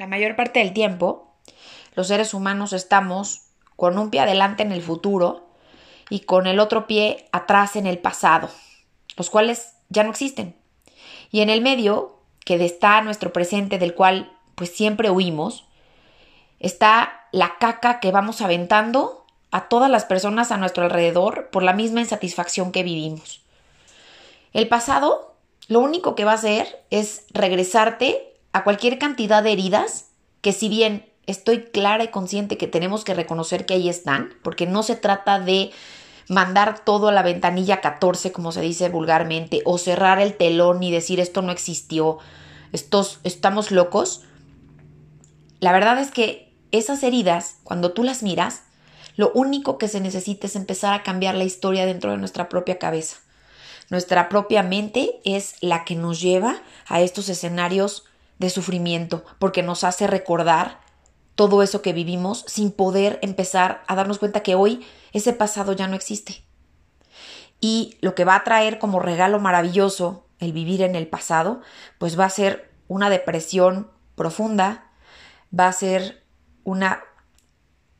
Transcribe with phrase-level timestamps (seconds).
[0.00, 1.34] La mayor parte del tiempo,
[1.94, 3.42] los seres humanos estamos
[3.76, 5.50] con un pie adelante en el futuro
[6.08, 8.48] y con el otro pie atrás en el pasado,
[9.18, 10.56] los cuales ya no existen.
[11.30, 15.66] Y en el medio, que está nuestro presente del cual pues siempre huimos,
[16.60, 21.74] está la caca que vamos aventando a todas las personas a nuestro alrededor por la
[21.74, 23.42] misma insatisfacción que vivimos.
[24.54, 25.34] El pasado
[25.68, 30.06] lo único que va a hacer es regresarte a cualquier cantidad de heridas
[30.40, 34.66] que si bien estoy clara y consciente que tenemos que reconocer que ahí están, porque
[34.66, 35.70] no se trata de
[36.28, 40.90] mandar todo a la ventanilla 14, como se dice vulgarmente, o cerrar el telón y
[40.90, 42.18] decir esto no existió,
[42.72, 44.22] estos, estamos locos.
[45.58, 48.62] La verdad es que esas heridas, cuando tú las miras,
[49.16, 52.78] lo único que se necesita es empezar a cambiar la historia dentro de nuestra propia
[52.78, 53.18] cabeza.
[53.90, 58.04] Nuestra propia mente es la que nos lleva a estos escenarios
[58.40, 60.80] de sufrimiento, porque nos hace recordar
[61.36, 65.86] todo eso que vivimos sin poder empezar a darnos cuenta que hoy ese pasado ya
[65.86, 66.42] no existe.
[67.60, 71.60] Y lo que va a traer como regalo maravilloso el vivir en el pasado,
[71.98, 74.90] pues va a ser una depresión profunda,
[75.56, 76.24] va a ser
[76.64, 77.04] una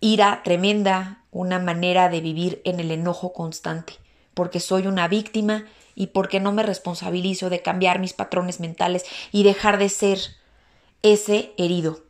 [0.00, 3.94] ira tremenda, una manera de vivir en el enojo constante,
[4.36, 9.44] porque soy una víctima y porque no me responsabilizo de cambiar mis patrones mentales y
[9.44, 10.18] dejar de ser
[11.00, 12.02] ese herido.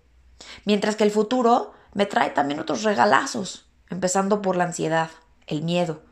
[0.65, 5.09] Mientras que el futuro me trae también otros regalazos, empezando por la ansiedad,
[5.47, 6.03] el miedo.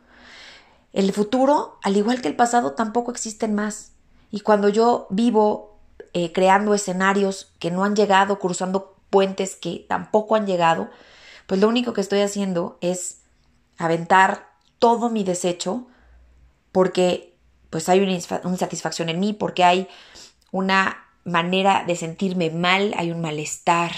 [0.93, 3.91] El futuro, al igual que el pasado, tampoco existen más.
[4.31, 5.81] Y cuando yo vivo
[6.13, 10.91] eh, creando escenarios que no han llegado, cruzando puentes que tampoco han llegado,
[11.49, 13.23] pues lo único que estoy haciendo es
[13.79, 15.89] aventar todo mi desecho
[16.75, 17.37] porque
[17.71, 18.11] pues hay una
[18.51, 19.87] insatisfacción en mí, porque hay
[20.51, 23.93] una manera de sentirme mal, hay un malestar.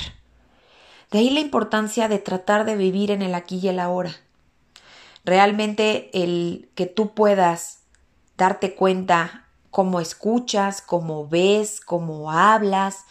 [1.11, 4.15] De ahí la importancia de tratar de vivir en el aquí y el ahora.
[5.25, 7.79] Realmente el que tú puedas
[8.37, 13.07] darte cuenta cómo escuchas, cómo ves, cómo hablas,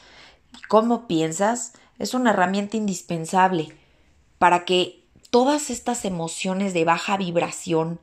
[0.67, 3.75] cómo piensas, es una herramienta indispensable
[4.37, 7.99] para que todas estas emociones de baja vibración,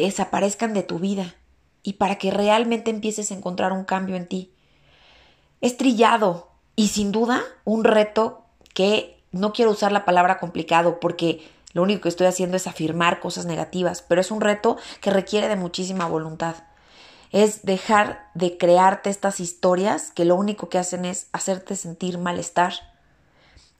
[0.00, 1.34] desaparezcan de tu vida
[1.82, 4.52] y para que realmente empieces a encontrar un cambio en ti.
[5.60, 8.44] Es trillado y sin duda un reto
[8.74, 13.20] que no quiero usar la palabra complicado porque lo único que estoy haciendo es afirmar
[13.20, 16.56] cosas negativas, pero es un reto que requiere de muchísima voluntad.
[17.30, 22.74] Es dejar de crearte estas historias que lo único que hacen es hacerte sentir malestar.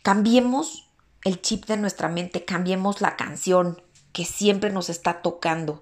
[0.02, 0.90] Cambiemos
[1.24, 3.80] el chip de nuestra mente, cambiemos la canción
[4.12, 5.80] que siempre nos está tocando.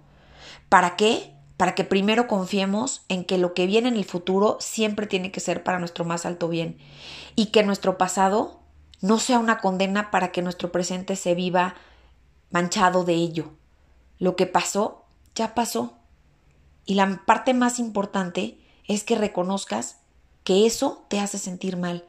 [0.72, 1.34] ¿Para qué?
[1.58, 5.38] Para que primero confiemos en que lo que viene en el futuro siempre tiene que
[5.38, 6.78] ser para nuestro más alto bien
[7.36, 8.62] y que nuestro pasado
[9.02, 11.74] no sea una condena para que nuestro presente se viva
[12.50, 13.52] manchado de ello.
[14.18, 15.92] Lo que pasó, ya pasó.
[16.86, 19.98] Y la parte más importante es que reconozcas
[20.42, 22.06] que eso te hace sentir mal.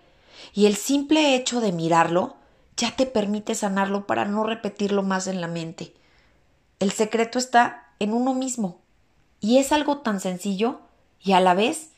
[0.53, 2.37] Y el simple hecho de mirarlo
[2.77, 5.93] ya te permite sanarlo para no repetirlo más en la mente.
[6.79, 8.81] El secreto está en uno mismo.
[9.39, 10.81] Y es algo tan sencillo
[11.19, 11.89] y a la vez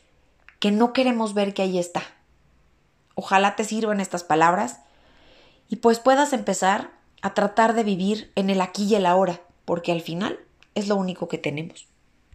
[0.59, 2.03] que no queremos ver que ahí está.
[3.15, 4.79] Ojalá te sirvan estas palabras
[5.69, 9.91] y pues puedas empezar a tratar de vivir en el aquí y el ahora, porque
[9.91, 10.39] al final
[10.75, 11.87] es lo único que tenemos.